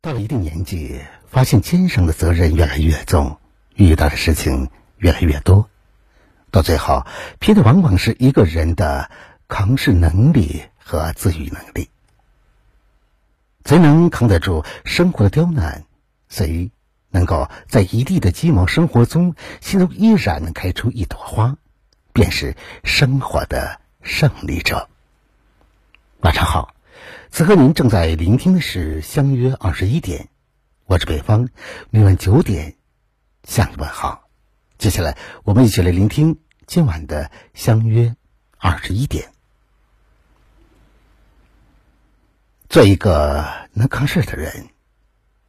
[0.00, 3.40] 到了一定年纪，发现肩上的责任越来越重，
[3.74, 5.68] 遇到的事情越来越多，
[6.52, 7.04] 到最后，
[7.40, 9.10] 拼的往往是一个人的
[9.48, 11.90] 扛事能力和自愈能力。
[13.64, 15.84] 谁能扛得住生活的刁难？
[16.28, 16.70] 谁
[17.10, 21.56] 能够在一地的鸡毛生活中，心中依然能开出一朵花，
[22.12, 24.88] 便是生活的胜利者。
[26.20, 26.72] 晚上好。
[27.30, 30.24] 此刻您正在聆听的是《相约二十一点》，
[30.86, 31.48] 我是北方，
[31.90, 32.76] 每晚九点
[33.44, 34.28] 向你问好。
[34.78, 37.24] 接下来，我们一起来聆听今晚的
[37.54, 38.16] 《相约
[38.56, 39.24] 二十一点》。
[42.68, 44.68] 做一个能扛事的人，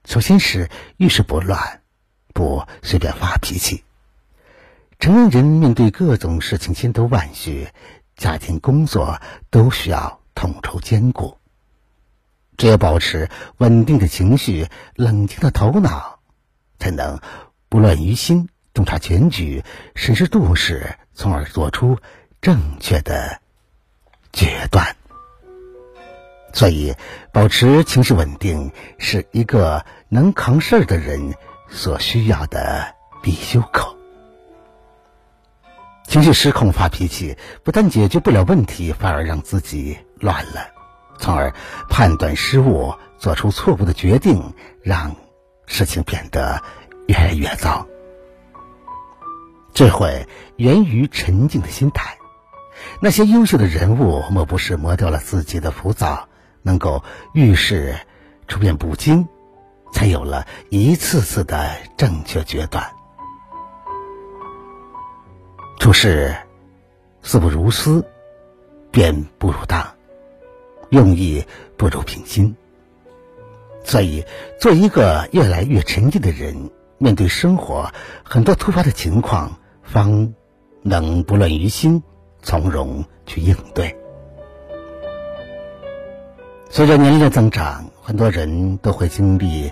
[0.06, 1.82] 首先是遇事不乱，
[2.34, 3.84] 不随便发脾气。
[5.00, 7.70] 成年人面对各种事情千头万绪，
[8.16, 11.39] 家庭工作都需要统筹兼顾。
[12.60, 16.20] 只有保持稳定的情绪、冷静的头脑，
[16.78, 17.22] 才能
[17.70, 19.64] 不乱于心，洞察全局，
[19.96, 22.00] 审时度势，从而做出
[22.42, 23.40] 正确的
[24.34, 24.98] 决断。
[26.52, 26.96] 所以，
[27.32, 31.36] 保持情绪稳定是一个能扛事儿的人
[31.70, 33.96] 所需要的必修课。
[36.06, 40.79] 情绪失控发脾气，不但解决不了问题，反而让自己乱了。
[41.20, 41.54] 从而
[41.90, 45.16] 判断失误，做出错误的决定，让
[45.68, 46.64] 事情变得
[47.08, 47.86] 越来越糟。
[49.74, 52.18] 智慧源于沉静的心态。
[53.02, 56.28] 那些优秀的人物，莫不是磨掉了自己的浮躁，
[56.62, 58.00] 能够遇事
[58.48, 59.28] 处变不惊，
[59.92, 62.90] 才有了一次次的正确决断。
[65.80, 66.36] 处事
[67.22, 68.06] 事不如思，
[68.92, 69.99] 便不如当。
[70.90, 71.44] 用意
[71.78, 72.56] 不如平心，
[73.84, 74.26] 所以
[74.60, 77.92] 做一个越来越沉静的人，面对生活
[78.24, 80.34] 很多突发的情况，方
[80.82, 82.04] 能不乱于心，
[82.42, 83.96] 从容去应对。
[86.70, 89.72] 随着年龄的增长，很多人都会经历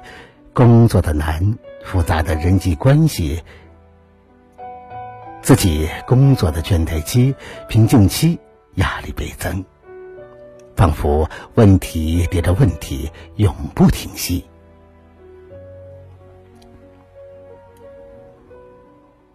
[0.53, 3.43] 工作的难、复杂的人际关系、
[5.41, 7.35] 自己工作的倦怠期、
[7.67, 8.39] 瓶颈期，
[8.75, 9.63] 压力倍增。
[10.77, 14.45] 仿佛问题叠着问题，永不停息。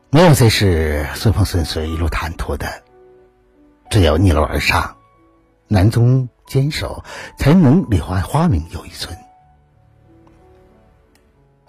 [0.08, 2.82] 没有谁是顺风顺水、一路坦途的，
[3.90, 4.96] 只有逆流而上、
[5.66, 7.02] 难中坚守，
[7.36, 9.18] 才能柳暗花明又一村。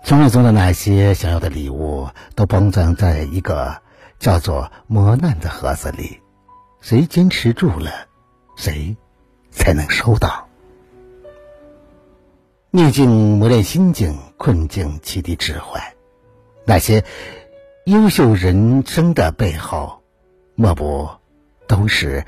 [0.04, 3.82] 生命中的那些想要的礼物，都包装在一个
[4.20, 6.20] 叫做磨难的盒子里，
[6.82, 7.90] 谁坚持住了，
[8.56, 8.96] 谁。
[9.54, 10.48] 才能收到。
[12.72, 15.80] 逆境磨练心境，困境启迪智慧。
[16.66, 17.04] 那些
[17.86, 20.02] 优秀人生的背后，
[20.56, 21.08] 莫不
[21.68, 22.26] 都是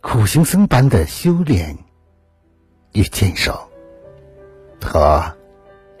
[0.00, 1.76] 苦行僧般的修炼
[2.92, 3.68] 与坚守，
[4.80, 5.36] 和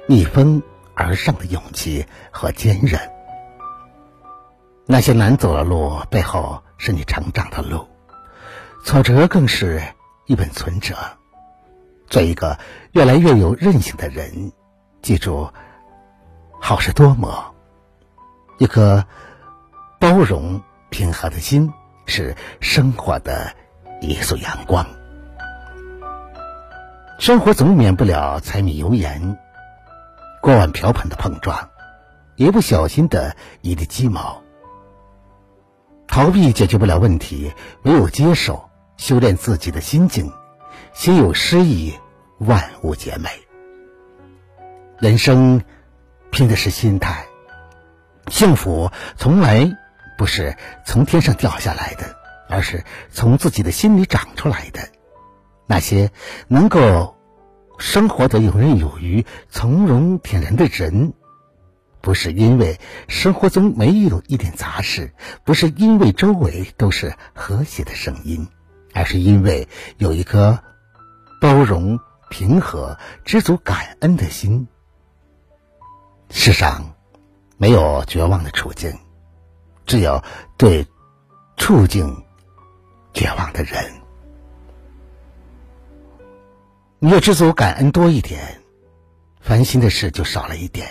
[0.06, 0.62] 逆风
[0.94, 3.00] 而上的勇气和坚韧。
[4.86, 7.88] 那些难走的路背后，是你成长的路，
[8.84, 9.82] 挫折更是。
[10.26, 10.94] 一本存折，
[12.08, 12.58] 做一个
[12.92, 14.52] 越来越有韧性的人。
[15.02, 15.50] 记住，
[16.60, 17.54] 好事多磨。
[18.58, 19.04] 一颗
[19.98, 21.72] 包容平和的心，
[22.06, 23.52] 是生活的
[24.00, 24.86] 一束阳光。
[27.18, 29.36] 生活总免不了柴米油盐、
[30.40, 31.68] 锅碗瓢盆的碰撞，
[32.36, 34.40] 一不小心的一地鸡毛。
[36.06, 38.68] 逃避解决不了问题，唯有接受。
[39.02, 40.32] 修炼自己的心境，
[40.94, 41.92] 心有诗意，
[42.38, 43.30] 万物皆美。
[45.00, 45.60] 人生
[46.30, 47.26] 拼的是心态，
[48.28, 49.76] 幸福从来
[50.16, 52.14] 不是从天上掉下来的，
[52.48, 54.88] 而是从自己的心里长出来的。
[55.66, 56.12] 那些
[56.46, 57.16] 能够
[57.78, 61.12] 生活的游刃有余、从容恬然的人，
[62.00, 62.78] 不是因为
[63.08, 65.12] 生活中没有一点杂事，
[65.42, 68.46] 不是因为周围都是和谐的声音。
[68.92, 69.68] 而是因为
[69.98, 70.58] 有一颗
[71.40, 71.98] 包容、
[72.28, 74.68] 平和、知足、感恩的心。
[76.30, 76.94] 世上
[77.58, 78.98] 没有绝望的处境，
[79.84, 80.22] 只有
[80.56, 80.86] 对
[81.56, 82.24] 处境
[83.12, 83.92] 绝望的人。
[86.98, 88.62] 你若知足、感恩多一点，
[89.40, 90.86] 烦心的事就少了一点；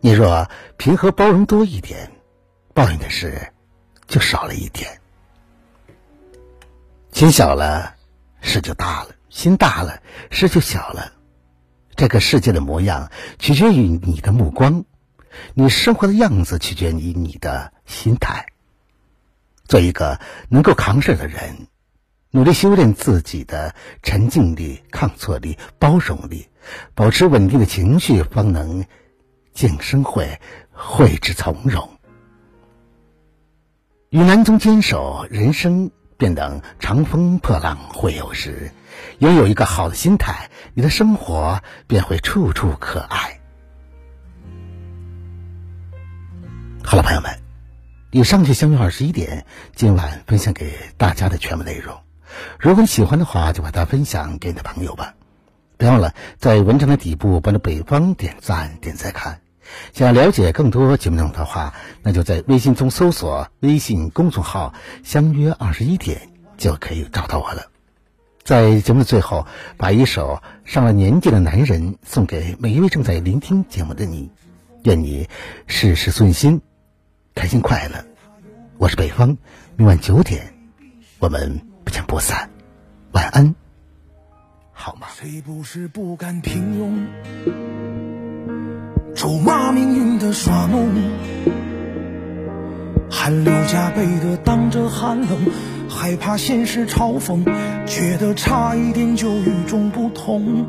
[0.00, 2.10] 你若平和、包容多一点，
[2.72, 3.52] 抱怨的事
[4.06, 5.00] 就少了一点。
[7.16, 7.94] 心小了，
[8.42, 11.14] 事就大了；心大了，事就小了。
[11.94, 14.84] 这个世界的模样取决于你的目光，
[15.54, 18.44] 你生活的样子取决于你的心态。
[19.64, 20.20] 做一个
[20.50, 21.68] 能够扛事的人，
[22.32, 26.50] 努力修炼自己的沉静力、抗挫力、包容力，
[26.94, 28.84] 保持稳定的情绪，方能
[29.54, 30.38] 静生慧，
[30.70, 31.98] 慧之从容。
[34.10, 38.70] 与南宗坚守，人生便能长风破浪会有时。
[39.18, 43.40] 拥有一个好的心态，你的生活便会处处可爱。
[46.82, 47.38] 好了，朋友们，
[48.10, 51.98] 以上就相约二十一点，今晚分享给大家的全部内容。
[52.58, 55.14] 如果你喜欢的话，就把它分享给你的朋友吧。
[55.76, 59.40] 别忘了在文章的底部帮着北方点赞、点赞看。
[59.92, 67.66] 想了解更多节目内容的话，那就在微信中搜索微信公众号“相约二十一点”就可以找到我了。
[68.44, 69.46] 在节目的最后，
[69.76, 74.30] 把一首上了年纪的男人送给每一位正在聆听节目的你，
[74.84, 75.28] 愿你
[75.66, 76.60] 事事顺心，
[77.34, 78.04] 开心快乐。
[78.78, 79.36] 我是北方，
[79.76, 80.54] 明晚九点，
[81.18, 82.48] 我们不见不散。
[83.10, 83.54] 晚安，
[84.72, 85.08] 好吗？
[85.18, 87.65] 谁不是不甘平庸？
[89.26, 90.86] 咒骂命运的耍弄，
[93.10, 95.28] 汗流浃背的挡着寒冷，
[95.88, 97.42] 害怕现实嘲讽，
[97.86, 100.64] 觉得差一点就与众不同。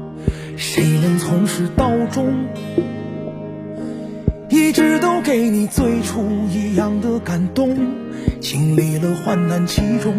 [0.56, 2.48] 谁能从始到终，
[4.50, 7.77] 一直都给你最初一样的感动？
[8.42, 10.15] 经历了患难其中，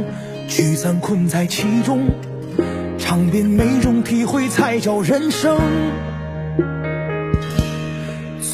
[0.46, 2.02] 聚散困在其中，
[2.98, 5.58] 尝遍每种体会才叫人生。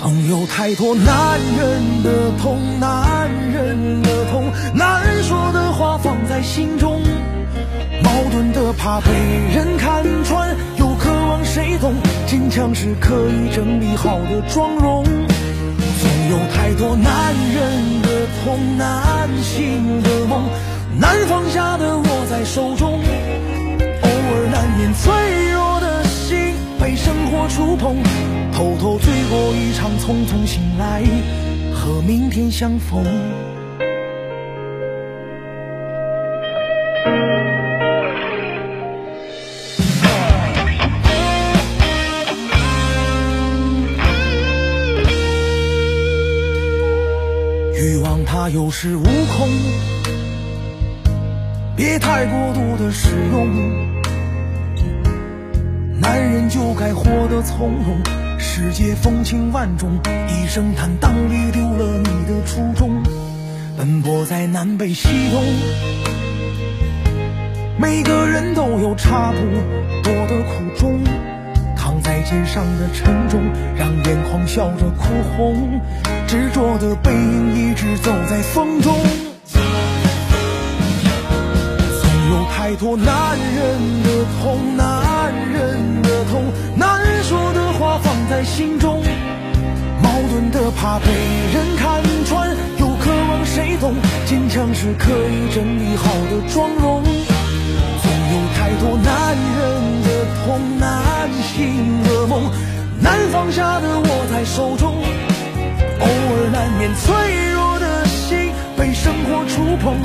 [0.04, 7.00] 总有太多男人的痛，男人的痛，难说的话放在心中，
[8.02, 9.06] 矛盾的怕被
[9.54, 11.94] 人看穿，又渴望谁懂，
[12.26, 15.04] 坚强是可以整理好的妆容。
[15.04, 18.08] 总有太多男人的
[18.44, 20.44] 痛，难醒的梦，
[21.00, 23.00] 难放下的握在手中，
[24.02, 27.96] 偶尔难免脆弱的心被生活触碰。
[28.54, 31.02] 偷偷醉过一场，匆匆醒来，
[31.74, 33.04] 和明天相逢。
[47.74, 49.48] 欲望它有恃无恐，
[51.74, 53.48] 别太过度的使用。
[56.00, 58.23] 男人就该活得从容。
[58.46, 59.98] 世界风情万种，
[60.28, 63.02] 一声坦荡里丢了你的初衷。
[63.76, 65.42] 奔波在南北西东，
[67.78, 69.38] 每个人都有差不
[70.02, 71.00] 多的苦衷。
[71.74, 73.40] 扛在肩上的沉重，
[73.76, 75.04] 让眼眶笑着哭
[75.36, 75.80] 红。
[76.28, 78.94] 执着的背影一直走在风中。
[82.02, 86.44] 总有太多男人的痛，男人的痛，
[86.76, 87.03] 难
[87.98, 89.02] 放在心中，
[90.02, 91.06] 矛盾的怕被
[91.52, 93.94] 人看穿，又渴望谁懂，
[94.26, 97.02] 坚强是可以整理好的妆容。
[98.02, 100.08] 总有太多男人的
[100.44, 102.50] 痛，难醒的梦，
[103.00, 104.94] 难放下的握在手中，
[106.00, 107.14] 偶尔难免脆
[107.52, 109.96] 弱的心被生活触碰，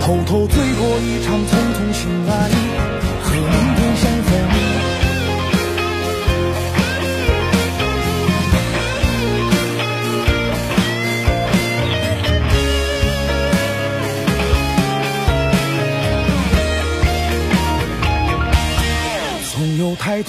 [0.00, 2.50] 偷偷醉过一场，匆匆醒来，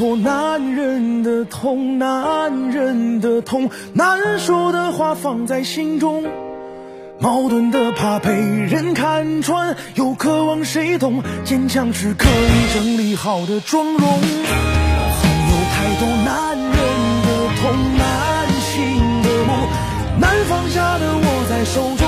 [0.03, 6.25] 男人的痛，男人的痛，难说的话放在心中，
[7.19, 13.99] 矛盾的怕被人看穿，又渴望谁懂，坚强是可以整理好的妆容。
[13.99, 16.69] 总有太多男人
[17.23, 17.29] 的
[17.61, 18.81] 痛，难醒
[19.23, 19.51] 的梦，
[20.19, 22.02] 难放下的握在手中，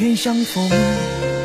[0.00, 1.39] 缘相逢。